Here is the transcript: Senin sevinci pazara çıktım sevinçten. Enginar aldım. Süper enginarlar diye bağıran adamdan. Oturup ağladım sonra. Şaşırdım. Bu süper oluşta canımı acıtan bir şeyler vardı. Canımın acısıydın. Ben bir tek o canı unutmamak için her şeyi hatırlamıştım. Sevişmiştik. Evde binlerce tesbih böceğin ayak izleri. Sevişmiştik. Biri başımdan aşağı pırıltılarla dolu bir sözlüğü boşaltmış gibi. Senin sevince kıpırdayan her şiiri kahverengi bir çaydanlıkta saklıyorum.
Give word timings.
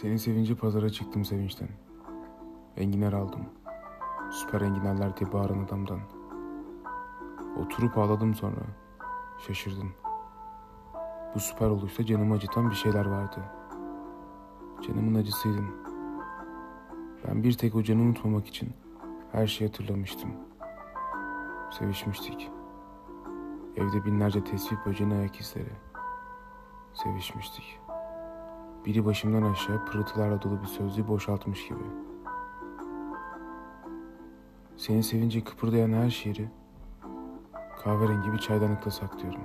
Senin 0.00 0.16
sevinci 0.16 0.54
pazara 0.54 0.90
çıktım 0.90 1.24
sevinçten. 1.24 1.68
Enginar 2.76 3.12
aldım. 3.12 3.40
Süper 4.30 4.60
enginarlar 4.60 5.16
diye 5.16 5.32
bağıran 5.32 5.64
adamdan. 5.64 6.00
Oturup 7.58 7.98
ağladım 7.98 8.34
sonra. 8.34 8.60
Şaşırdım. 9.46 9.92
Bu 11.34 11.40
süper 11.40 11.66
oluşta 11.66 12.06
canımı 12.06 12.34
acıtan 12.34 12.70
bir 12.70 12.74
şeyler 12.74 13.06
vardı. 13.06 13.40
Canımın 14.86 15.14
acısıydın. 15.14 15.66
Ben 17.28 17.42
bir 17.42 17.52
tek 17.52 17.74
o 17.74 17.82
canı 17.82 18.02
unutmamak 18.02 18.46
için 18.46 18.72
her 19.32 19.46
şeyi 19.46 19.68
hatırlamıştım. 19.68 20.30
Sevişmiştik. 21.70 22.50
Evde 23.76 24.04
binlerce 24.04 24.44
tesbih 24.44 24.76
böceğin 24.86 25.10
ayak 25.10 25.40
izleri. 25.40 25.72
Sevişmiştik. 26.94 27.80
Biri 28.86 29.04
başımdan 29.04 29.42
aşağı 29.42 29.84
pırıltılarla 29.84 30.42
dolu 30.42 30.62
bir 30.62 30.66
sözlüğü 30.66 31.08
boşaltmış 31.08 31.68
gibi. 31.68 31.78
Senin 34.76 35.00
sevince 35.00 35.44
kıpırdayan 35.44 35.92
her 35.92 36.10
şiiri 36.10 36.48
kahverengi 37.82 38.32
bir 38.32 38.38
çaydanlıkta 38.38 38.90
saklıyorum. 38.90 39.40